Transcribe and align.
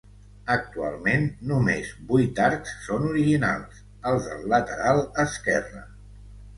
Actualment 0.53 1.27
només 1.51 1.91
vuit 2.13 2.41
arcs 2.47 2.73
són 2.87 3.07
originals, 3.13 3.85
els 4.15 4.29
del 4.33 4.53
lateral 4.57 5.07
esquerre. 5.29 5.89